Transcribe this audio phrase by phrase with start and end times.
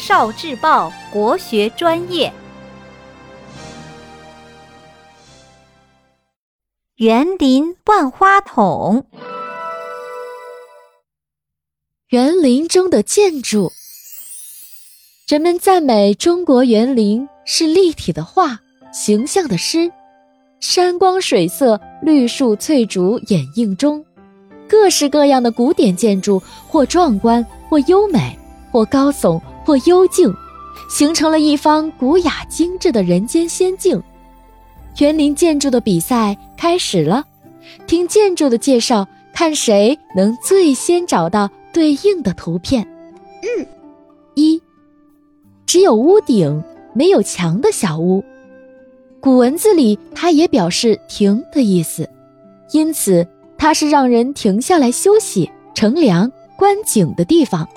[0.00, 2.32] 少智报国学专业。
[6.96, 9.04] 园林万花筒，
[12.08, 13.70] 园林中的建筑。
[15.28, 18.58] 人们赞美中国园林是立体的画，
[18.94, 19.92] 形象的诗，
[20.60, 24.02] 山光水色，绿树翠竹掩映中，
[24.66, 28.34] 各式各样的古典建筑，或壮观，或优美，
[28.72, 29.38] 或高耸。
[29.64, 30.32] 或幽静，
[30.88, 34.02] 形成了一方古雅精致的人间仙境。
[34.98, 37.24] 园林建筑的比赛开始了，
[37.86, 42.86] 听建筑的介绍，看谁能最先找到对应的图片。
[43.42, 43.66] 嗯，
[44.34, 44.60] 一，
[45.64, 48.22] 只有屋顶没有墙的小屋。
[49.20, 52.08] 古文字里，它也表示停的意思，
[52.72, 57.68] 因此它是让人停下来休息、乘凉、观景的地方。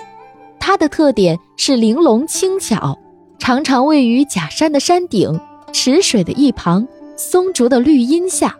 [0.66, 2.98] 它的特点是玲珑轻巧，
[3.38, 5.38] 常常位于假山的山顶、
[5.74, 6.88] 池水的一旁、
[7.18, 8.56] 松竹的绿荫下。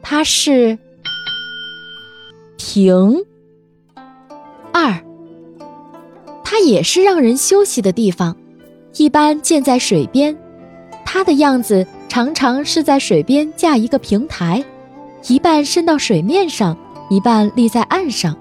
[0.00, 0.78] 它是
[2.56, 3.16] 亭。
[4.72, 5.04] 二，
[6.44, 8.36] 它也是让人休息的地方，
[8.94, 10.36] 一般建在水边。
[11.04, 14.64] 它的样子常常是在水边架一个平台，
[15.26, 16.78] 一半伸到水面上，
[17.10, 18.36] 一半立在岸上，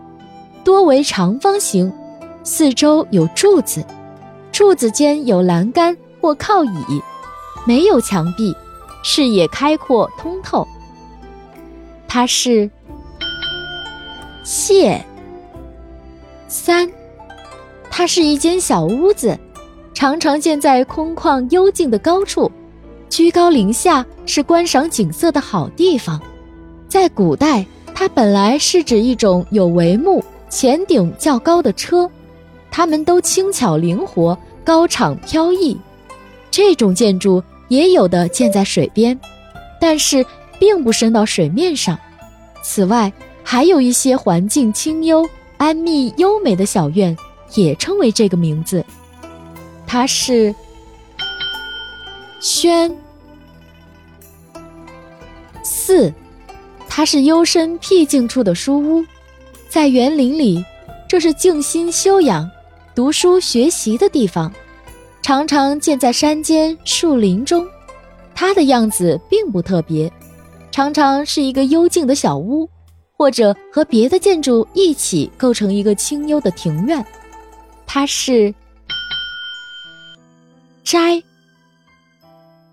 [0.64, 1.92] 多为长方形。
[2.45, 3.86] 四周有柱子，
[4.52, 7.02] 柱子间有栏杆或靠椅，
[7.66, 8.53] 没有墙壁，
[9.02, 10.67] 视野开阔通透。
[12.05, 12.69] 它是
[14.44, 14.99] 榭。
[16.49, 16.91] 三，
[17.89, 19.39] 它是一间小屋子，
[19.94, 22.52] 常常建在空旷幽静的高处，
[23.09, 26.21] 居高临下是观赏景色的好地方。
[26.89, 32.11] 在古代，它本来是指一种有帷幕、前顶较高的车。
[32.75, 35.77] 它们都轻巧灵活、高敞飘逸，
[36.49, 39.17] 这种建筑也有的建在水边，
[39.80, 40.25] 但是
[40.58, 41.95] 并不伸到水面上。
[42.64, 45.23] 此外，还有一些环境清幽、
[45.58, 47.15] 安谧优美的小院，
[47.53, 48.83] 也称为这个名字。
[49.86, 50.53] 它是
[52.42, 52.92] 轩。
[55.64, 56.11] 四，
[56.89, 59.05] 它是幽深僻静处的书屋，
[59.69, 60.65] 在园林里，
[61.08, 62.49] 这是静心修养。
[62.95, 64.52] 读书学习的地方，
[65.23, 67.67] 常常建在山间树林中。
[68.36, 70.11] 它的样子并不特别，
[70.71, 72.70] 常常是一个幽静的小屋，
[73.17, 77.04] 或者和别的建筑一起构成一个清幽的庭院。
[77.87, 78.54] 它是
[80.83, 81.21] 斋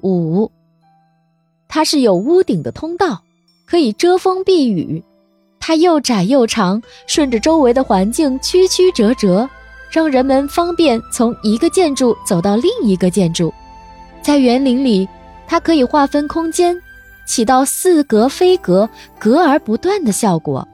[0.03, 0.51] 五，
[1.67, 3.23] 它是有屋顶的通道，
[3.65, 5.03] 可以遮风避雨。
[5.59, 9.49] 它又窄又长，顺着周围的环境曲曲折折。
[9.91, 13.53] 让人们方便从一个建筑走到另一个建筑，
[14.23, 15.09] 在园林里，
[15.47, 16.81] 它可以划分空间，
[17.27, 20.67] 起到似隔非隔、隔而不断的效果。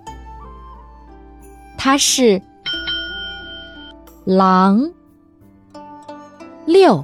[1.79, 2.41] 它是
[4.25, 4.91] 廊
[6.67, 7.03] 六，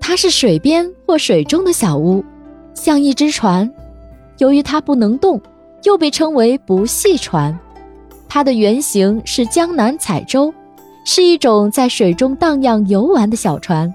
[0.00, 2.24] 它是水边或水中的小屋，
[2.72, 3.70] 像一只船。
[4.38, 5.38] 由于它不能动，
[5.82, 7.58] 又被称为不系船。
[8.26, 10.54] 它的原型是江南彩舟。
[11.04, 13.92] 是一种在水中荡漾游玩的小船，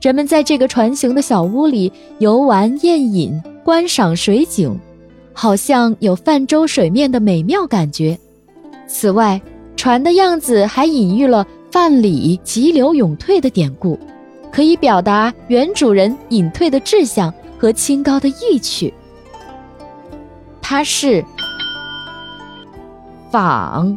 [0.00, 4.76] 人们在这个船形的小屋里游玩宴饮，观赏水景，
[5.32, 8.18] 好像有泛舟水面的美妙感觉。
[8.88, 9.40] 此外，
[9.76, 13.98] 船的样子还隐喻了“泛礼急流勇退”的典故，
[14.50, 18.92] 可以表达原主人隐退的志向和清高的意趣。
[20.60, 21.24] 它是
[23.30, 23.96] 仿。